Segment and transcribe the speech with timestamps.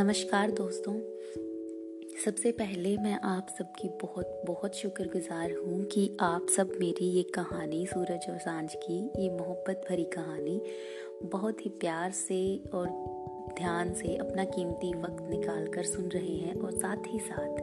[0.00, 0.92] नमस्कार दोस्तों।
[2.24, 7.86] सबसे पहले मैं आप सबकी बहुत बहुत शुक्रगुजार हूँ कि आप सब मेरी ये कहानी,
[7.86, 10.62] सूरज और साँझ की, ये मोहब्बत भरी कहानी
[11.22, 12.86] बहुत ही प्यार से और
[13.58, 17.58] ध्यान से, अपना कीमती वक्त निकाल कर सुन रहे हैं और साथ ही साथ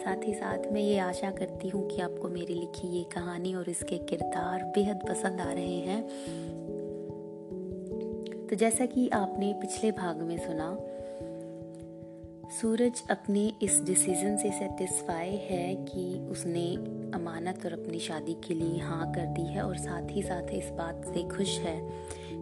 [0.00, 3.70] साथ ही साथ मैं ये आशा करती हूँ कि आपको मेरी लिखी ये कहानी और
[3.70, 6.08] इसके किरदार बेहद पसंद आ रहे हैं।
[8.46, 10.89] तो जैसा कि आपने पिछले भाग में सुना
[12.50, 16.74] सूरज अपने इस डिसीज़न से सेटिस्फाई है कि उसने
[17.14, 20.70] अमानत और अपनी शादी के लिए हाँ कर दी है और साथ ही साथ इस
[20.70, 21.90] बात से खुश है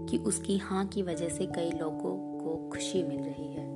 [0.07, 3.69] कि उसकी हाँ की वजह से कई लोगों को खुशी मिल रही है।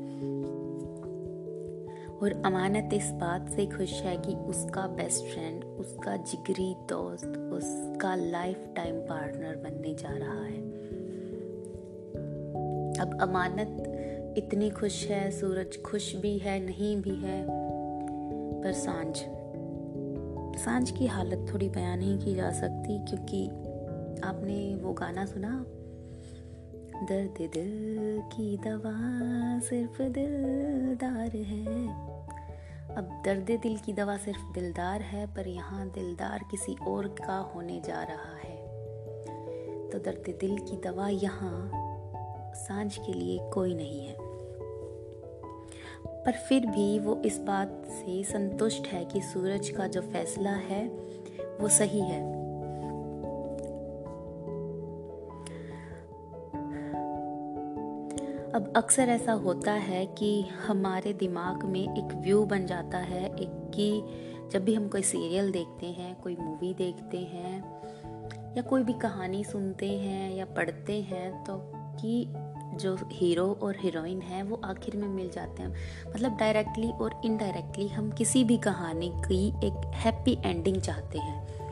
[2.16, 8.14] और अमानत इस बात से खुश है कि उसका बेस्ट फ्रेंड उसका जिगरी दोस्त, उसका
[8.14, 10.62] लाइफ टाइम पार्टनर बनने जा रहा है।
[13.00, 13.91] अब अमानत
[14.36, 17.46] इतनी खुश है, सूरज खुश भी है, नहीं भी है।
[18.62, 19.16] पर साँझ
[20.60, 23.48] साँझ की हालत थोड़ी बयान नहीं की जा सकती क्योंकि
[24.24, 25.66] आपने वो गाना सुना?
[27.08, 28.94] दर्द दिल की दवा
[29.60, 31.88] सिर्फ़ दिलदार है।
[32.94, 37.82] अब दर्द दिल की दवा सिर्फ़ दिलदार है, पर यहाँ दिलदार किसी और का होने
[37.86, 38.56] जा रहा है।
[39.90, 41.70] तो दर्द दिल की दवा यहाँ
[42.54, 44.21] साँझ के लिए कोई नहीं है।
[46.26, 50.88] पर फिर भी वो इस बात से संतुष्ट है कि सूरज का जो फैसला है,
[51.60, 52.42] वो सही है।
[58.52, 63.70] अब अक्सर ऐसा होता है कि हमारे दिमाग में एक व्यू बन जाता है, एक
[63.74, 64.02] कि
[64.52, 67.82] जब भी हम कोई सीरियल देखते हैं, कोई मूवी देखते हैं,
[68.56, 72.24] या कोई भी कहानी सुनते हैं या पढ़ते हैं तो कि
[72.74, 75.74] जो हीरो और हीरोइन है, वो आखिर में मिल जाते हैं।
[76.14, 81.62] मतलब डायरेक्टली और इनडायरेक्टली हम किसी भी कहानी की एक हैप्पी एंडिंग चाहते हैं।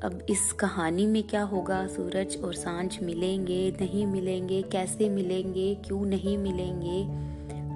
[0.00, 1.86] अब इस कहानी में क्या होगा?
[1.86, 7.24] सूरज और साँझ मिलेंगे, नहीं मिलेंगे, कैसे मिलेंगे, क्यों नहीं मिलेंगे,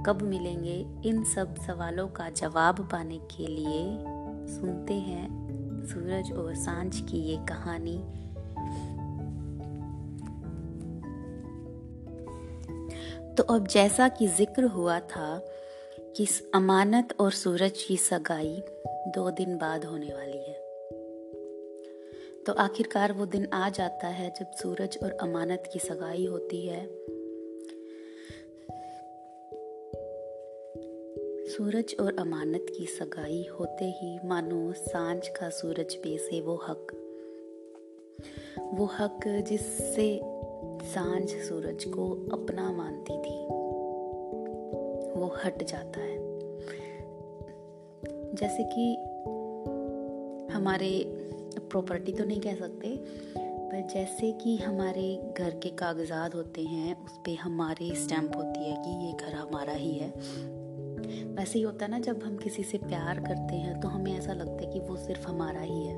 [0.07, 0.87] कब मिलेंगे?
[1.05, 4.05] इन सब सवालों का जवाब पाने के लिए
[4.49, 5.39] सुनते हैं
[5.87, 8.05] सूरज और साँझ की ये कहानी।
[13.39, 15.43] तो अब जैसा कि ज़िक्र हुआ था
[16.17, 20.55] कि अमानत और सूरज की सगाई दो दिन बाद होने वाली है।
[22.45, 26.87] तो आखिरकार वो दिन आ जाता है जब सूरज और अमानत की सगाई होती है।
[31.49, 36.87] सूरज और अमानत की सगाई होते ही मानो साँझ का सूरज पे से वो हक
[38.75, 40.38] वो हक जिससे
[40.95, 43.47] साँझ सूरज को अपना मानती थी।
[45.21, 46.17] वो हट जाता है।
[48.35, 48.95] जैसे कि
[50.55, 51.05] हमारे
[51.59, 52.97] प्रॉपर्टी तो नहीं कह सकते,
[53.39, 58.77] पर जैसे कि हमारे घर के कागजात होते हैं, उस पर हमारी स्टैंप होती है
[58.77, 60.11] कि ये घर हमारा ही है।
[61.35, 64.33] वैसे ही होता है ना, जब हम किसी से प्यार करते हैं तो हमें ऐसा
[64.33, 65.97] लगता है कि वो सिर्फ़ हमारा ही है।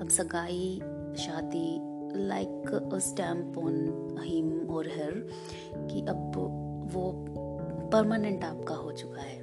[0.00, 0.80] अब सगाई,
[1.18, 5.28] शादी like a stamp on him और हर
[5.86, 6.32] कि अब
[6.92, 7.26] वो
[7.92, 9.40] परमानेंट आपका हो चुका है।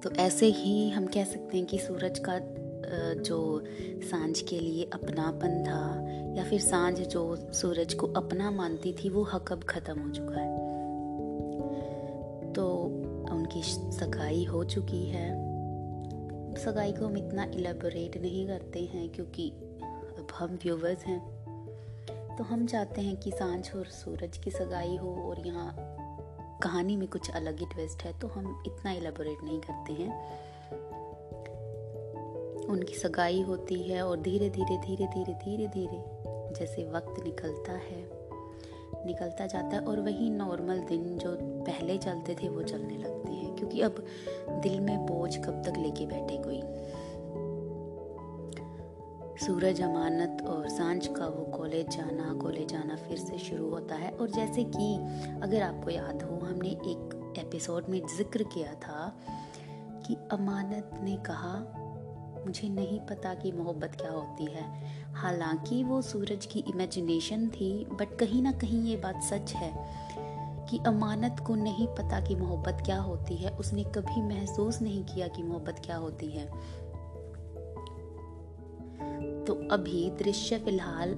[0.00, 2.38] तो ऐसे ही हम कह सकते हैं कि सूरज का
[3.22, 3.64] जो
[4.10, 9.22] साँझ के लिए अपनापन था या फिर साँझ जो सूरज को अपना मानती थी, वो
[9.22, 10.54] हक अब ख़त्म हो चुका है।
[12.52, 12.82] तो
[13.32, 13.62] उनकी
[13.92, 15.46] सगाई हो चुकी है।
[16.56, 21.35] सगाई को हम इतना इलेबोरेट नहीं करते हैं क्योंकि अब हम व्यूवर्स हैं।
[22.38, 25.74] तो हम चाहते हैं कि साँझ और सूरज की सगाई हो और यहाँ
[26.62, 30.10] कहानी में कुछ अलग ही ट्विस्ट है तो हम इतना एलेबोरेट नहीं करते हैं।
[32.66, 36.04] उनकी सगाई होती है और धीरे धीरे धीरे धीरे धीरे धीरे
[36.54, 38.02] जैसे वक्त निकलता है,
[39.06, 43.56] निकलता जाता है और वही नॉर्मल दिन जो पहले चलते थे वो चलने लगते हैं,
[43.56, 44.06] क्योंकि अब
[44.62, 46.62] दिल में बोझ कब तक लेके बैठे कोई?
[49.46, 54.10] सूरज, अमानत और साँझ का वो कॉलेज जाना कॉलेज जाना फिर से शुरू होता है।
[54.10, 54.96] और जैसे कि
[55.42, 59.16] अगर आपको याद हो, हमने एक एपिसोड में ज़िक्र किया था
[60.06, 61.54] कि अमानत ने कहा,
[62.46, 64.64] मुझे नहीं पता कि मोहब्बत क्या होती है।
[65.14, 69.72] हालाँकि वो सूरज की इमेजिनेशन थी बट कहीं ना कहीं ये बात सच है
[70.70, 75.28] कि अमानत को नहीं पता कि मोहब्बत क्या होती है। उसने कभी महसूस नहीं किया
[75.28, 76.50] कि मोहब्बत क्या होती है।
[79.46, 81.14] तो अभी दृश्य फ़िलहाल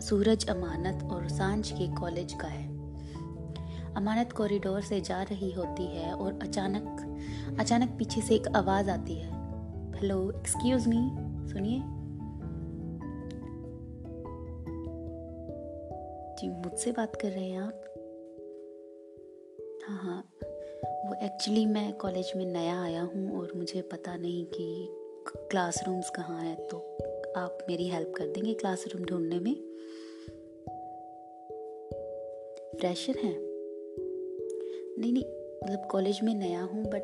[0.00, 2.68] सूरज अमानत और साँझ के कॉलेज का है।
[3.94, 9.14] अमानत कॉरिडोर से जा रही होती है और अचानक अचानक पीछे से एक आवाज़ आती
[9.14, 9.30] है।
[9.96, 11.10] हेलो एक्सक्यूज मी
[11.48, 11.82] सुनिए।
[16.36, 17.84] जी, मुझसे बात कर रहे हैं आप?
[19.88, 20.30] हाँ हाँ।
[21.08, 24.98] वो एक्चुअली मैं कॉलेज में नया आया हूँ और मुझे पता नहीं कि
[25.28, 26.76] क्लासरूम्स कहाँ हैं तो
[27.36, 29.54] आप मेरी हेल्प कर देंगे क्लासरूम ढूँढने में।
[32.80, 33.36] फ्रेशर हैं?
[34.98, 35.24] नहीं नहीं
[35.64, 37.02] मतलब कॉलेज में नया हूँ बट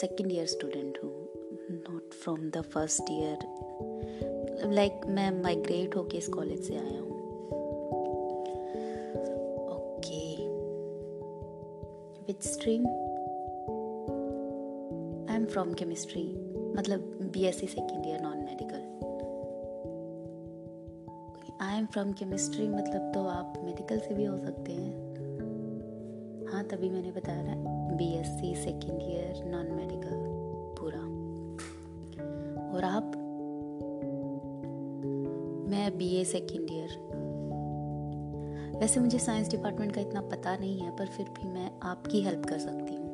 [0.00, 1.28] सेकेंड ईयर स्टूडेंट हूँ
[1.70, 3.38] not from the first year
[4.72, 7.16] like मैं माइग्रेट होके इस कॉलेज से आया हूँ।
[9.68, 10.34] Okay
[12.26, 12.86] which stream
[15.30, 16.45] I am from chemistry
[16.76, 18.84] मतलब B S C second year non medical
[21.60, 24.94] I am from chemistry मतलब तो आप मेडिकल से भी हो सकते हैं।
[26.46, 27.54] हाँ तभी मैंने बताया ना
[27.96, 30.24] B S C second year non medical
[30.78, 31.00] पूरा।
[32.74, 33.16] और आप?
[35.70, 36.98] मैं बी ए सेकेंड ईयर
[38.80, 42.44] वैसे मुझे साइंस डिपार्टमेंट का इतना पता नहीं है, पर फिर भी मैं आपकी हेल्प
[42.44, 43.05] कर सकती हूँ।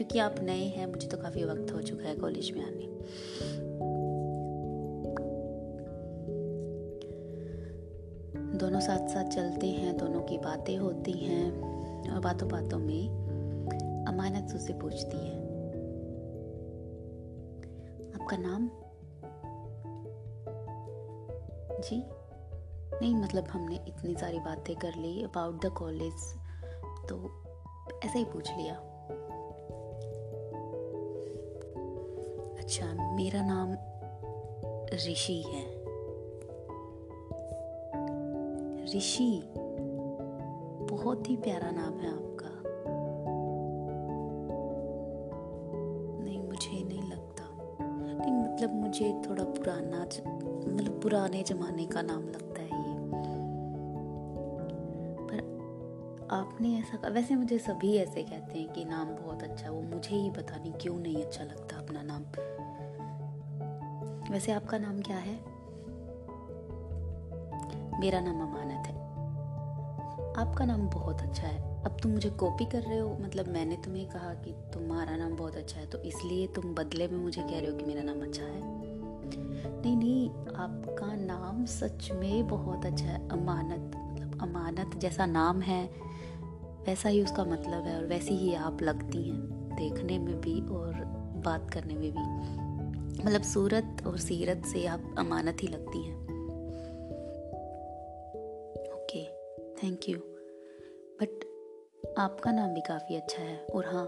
[0.00, 2.86] क्योंकि आप नए हैं, मुझे तो काफ़ी वक्त हो चुका है कॉलेज में आने।
[8.58, 11.52] दोनों साथ साथ चलते हैं, दोनों की बातें होती हैं,
[12.10, 13.08] और बातों बातों में
[14.08, 15.36] अमानत उसे पूछती है।
[18.14, 18.70] आपका नाम?
[21.80, 22.02] जी?
[23.02, 26.34] नहीं मतलब हमने इतनी सारी बातें कर ली अबाउट द कॉलेज
[27.08, 27.44] तो
[28.04, 28.86] ऐसे ही पूछ लिया।
[32.70, 33.72] अच्छा मेरा नाम
[34.94, 35.62] ऋषि है।
[38.96, 39.42] ऋषि,
[40.90, 42.62] बहुत ही प्यारा नाम है आपका।
[46.24, 47.44] नहीं, मुझे नहीं लगता।
[47.80, 50.00] नहीं मतलब मुझे थोड़ा पुराना
[50.72, 52.94] मतलब पुराने जमाने का नाम लगता है ये।
[55.22, 59.82] पर आपने ऐसा वैसे मुझे सभी ऐसे कहते हैं कि नाम बहुत अच्छा है वो
[59.82, 62.24] मुझे ही पता नहीं क्यों नहीं अच्छा लगता अपना नाम।
[64.30, 65.34] वैसे आपका नाम क्या है?
[68.00, 68.94] मेरा नाम अमानत है।
[70.36, 73.18] आपका नाम बहुत अच्छा है। अब तुम मुझे कॉपी कर रहे हो?
[73.20, 77.18] मतलब मैंने तुम्हें कहा कि तुम्हारा नाम बहुत अच्छा है तो इसलिए तुम बदले में
[77.18, 78.60] मुझे कह रहे हो कि मेरा नाम अच्छा है?
[79.82, 85.90] नहीं नहीं, आपका नाम सच में बहुत अच्छा है। अमानत मतलब अमानत जैसा नाम है,
[86.86, 89.40] वैसा ही उसका मतलब है और वैसी ही आप लगती हैं
[89.76, 90.92] देखने में भी और
[91.46, 92.59] बात करने में भी।
[93.26, 96.16] मतलब सूरत और सीरत से आप अमानत ही लगती हैं।
[98.94, 99.24] ओके
[99.82, 100.18] थैंक यू
[101.22, 101.44] बट
[102.18, 104.04] आपका नाम भी काफ़ी अच्छा है। और हाँ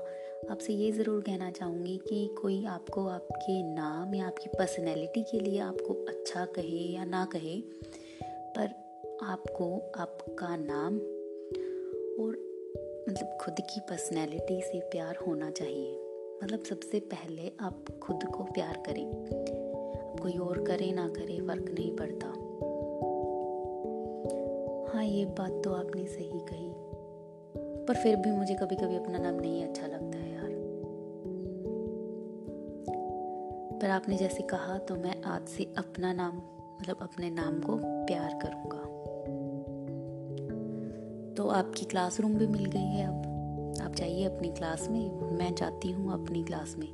[0.51, 5.59] आपसे ये ज़रूर कहना चाहूँगी कि कोई आपको आपके नाम या आपकी पर्सनैलिटी के लिए
[5.59, 7.61] आपको अच्छा कहे या ना कहे,
[8.57, 8.75] पर
[9.23, 10.97] आपको आपका नाम
[12.23, 12.37] और
[13.09, 16.12] मतलब खुद की पर्सनैलिटी से प्यार होना चाहिए।
[16.43, 19.11] मतलब सबसे पहले आप खुद को प्यार करें।
[20.23, 22.27] कोई और करे ना करे, फ़र्क नहीं पड़ता।
[24.93, 26.73] हाँ ये बात तो आपने सही कही।
[27.85, 30.51] पर फिर भी मुझे कभी कभी अपना नाम नहीं अच्छा लगता है यार।
[33.83, 36.37] पर आपने जैसे कहा तो मैं आज से अपना नाम
[36.81, 37.77] मतलब अपने नाम को
[38.07, 38.83] प्यार करूँगा।
[41.35, 43.32] तो आपकी क्लासरूम भी मिल गई है अब?
[43.93, 46.87] आप जाइए अपनी क्लास में। मैं जाती हूँ अपनी क्लास में।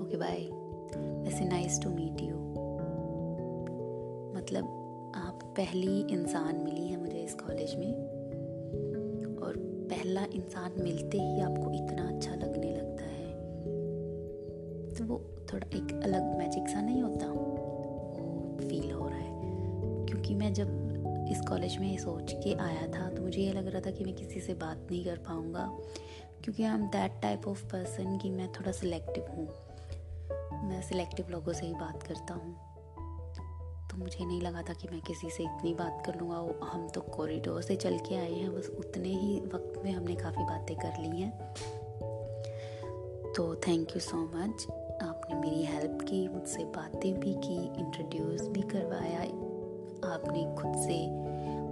[0.00, 0.38] ओके बाय
[1.24, 2.36] वैसे नाइस टू मीट यू
[4.38, 4.64] मतलब
[5.16, 7.92] आप पहली इंसान मिली है मुझे इस कॉलेज में।
[9.36, 9.54] और
[9.90, 13.32] पहला इंसान मिलते ही आपको इतना अच्छा लगने लगता है।
[14.94, 15.20] तो वो
[15.52, 17.26] थोड़ा एक अलग मैजिक सा नहीं होता?
[17.26, 19.34] वो फील हो रहा है।
[20.06, 20.83] क्योंकि मैं जब
[21.30, 24.14] इस कॉलेज में सोच के आया था। तो मुझे ये लग रहा था कि मैं
[24.14, 25.66] किसी से बात नहीं कर पाऊँगा,
[26.44, 29.46] क्योंकि I am that type of person कि मैं थोड़ा सिलेक्टिव हूँ।
[30.68, 32.54] मैं सिलेक्टिव लोगों से ही बात करता हूँ।
[33.90, 37.00] तो मुझे नहीं लगा था कि मैं किसी से इतनी बात कर लूँगा। हम तो
[37.00, 41.00] कॉरिडोर से चल के आए हैं, बस उतने ही वक्त में हमने काफ़ी बातें कर
[41.00, 41.52] ली हैं।
[43.32, 44.66] तो थैंक यू सो मच
[45.02, 49.22] आपने मेरी हेल्प की, मुझसे बातें भी की इंट्रोड्यूस भी करवाया।
[50.04, 50.98] आपने खुद से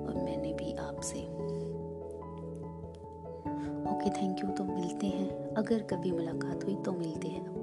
[0.04, 1.20] और मैंने भी आपसे।
[3.92, 7.62] ओके थैंक यू तो मिलते हैं। अगर कभी मुलाकात हुई तो मिलते हैं अब।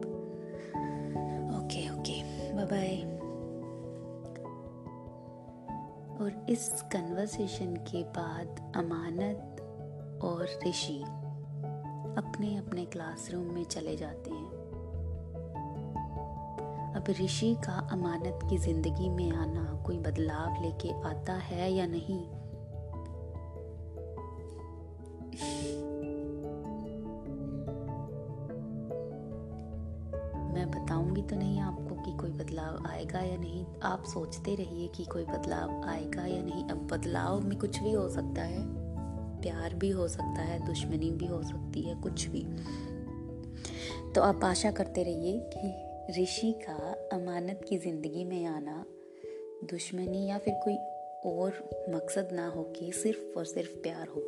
[1.59, 2.21] ओके ओके
[2.53, 3.19] बाय बाय
[6.19, 9.55] और इस कन्वर्सेशन के बाद अमानत
[10.23, 11.01] और ऋषि
[12.17, 14.48] अपने अपने क्लासरूम में चले जाते हैं।
[16.99, 22.19] अब ऋषि का अमानत की ज़िंदगी में आना कोई बदलाव लेके आता है या नहीं?
[30.53, 35.05] मैं बताऊँगी तो नहीं आपको कि कोई बदलाव आएगा या नहीं। आप सोचते रहिए कि
[35.05, 38.63] कोई बदलाव आएगा या नहीं। अब बदलाव में कुछ भी हो सकता है।
[39.41, 42.43] प्यार भी हो सकता है, दुश्मनी भी हो सकती है, कुछ भी।
[44.11, 48.85] तो आप आशा करते रहिए कि ऋषि का अमानत की ज़िंदगी में आना,
[49.63, 50.75] दुश्मनी या फिर कोई
[51.31, 54.21] और मकसद ना हो कि सिर्फ़ और सिर्फ़ प्यार हो।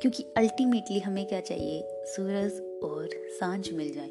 [0.00, 1.82] क्योंकि अल्टीमेटली हमें क्या चाहिए?
[1.92, 4.08] सूरज और साँझ मिल जाए।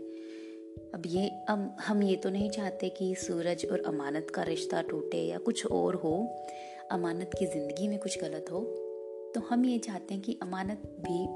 [0.93, 5.17] अब ये, अब हम ये तो नहीं चाहते कि सूरज और अमानत का रिश्ता टूटे
[5.17, 6.27] या कुछ और हो।
[6.91, 8.59] अमानत की ज़िंदगी में कुछ गलत हो
[9.35, 11.27] तो हम ये चाहते हैं कि अमानत भी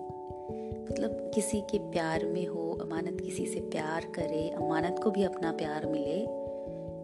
[0.92, 5.52] मतलब किसी के प्यार में हो, अमानत किसी से प्यार करे, अमानत को भी अपना
[5.52, 6.26] प्यार मिले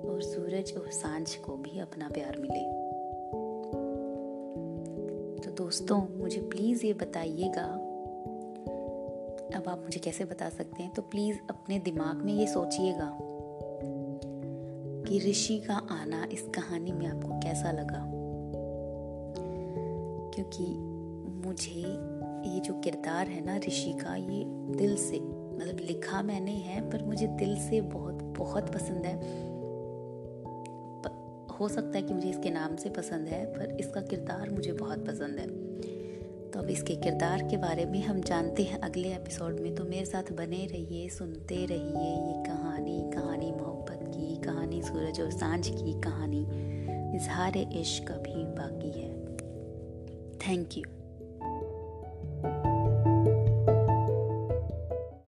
[0.09, 2.83] और सूरज और साँझ को भी अपना प्यार मिले।
[5.39, 7.89] तो दोस्तों, मुझे प्लीज़ ये बताइएगा।
[9.55, 10.93] अब आप मुझे कैसे बता सकते हैं?
[10.93, 13.17] तो प्लीज़ अपने दिमाग में ये सोचिएगा
[15.07, 18.09] कि ऋषि का आना इस कहानी में आपको कैसा लगा?
[20.35, 20.65] क्योंकि
[21.47, 21.83] मुझे
[22.45, 24.43] ये जो किरदार है ना ऋषि का, ये
[24.77, 29.15] दिल से मतलब लिखा मैंने है, पर मुझे दिल से बहुत बहुत पसंद है।
[31.59, 35.05] हो सकता है कि मुझे इसके नाम से पसंद है, पर इसका किरदार मुझे बहुत
[35.07, 35.47] पसंद है।
[36.51, 40.05] तो अब इसके किरदार के बारे में हम जानते हैं अगले एपिसोड में तो मेरे
[40.05, 46.01] साथ बने रहिए, सुनते रहिए ये कहानी कहानी मोहब्बत की, कहानी सूरज और साँझ की
[46.01, 46.41] कहानी।
[47.15, 49.13] इजहार इश्क अभी बाकी है।
[50.38, 51.02] Thank you.